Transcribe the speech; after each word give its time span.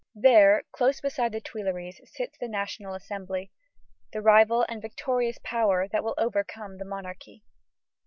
There, 0.15 0.63
close 0.71 0.99
beside 0.99 1.31
the 1.31 1.39
Tuileries, 1.39 2.01
sits 2.11 2.35
the 2.39 2.47
National 2.47 2.95
Assembly, 2.95 3.51
the 4.13 4.19
rival 4.23 4.65
and 4.67 4.81
victorious 4.81 5.37
power 5.43 5.87
that 5.89 6.03
will 6.03 6.15
overcome 6.17 6.79
the 6.79 6.85
monarchy. 6.85 7.43